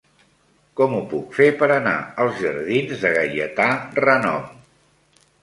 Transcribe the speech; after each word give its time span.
Com 0.79 0.95
ho 0.99 1.01
puc 1.11 1.35
fer 1.39 1.47
per 1.59 1.69
anar 1.75 1.93
als 2.25 2.41
jardins 2.45 3.05
de 3.05 3.13
Gaietà 3.19 3.69
Renom? 4.01 4.51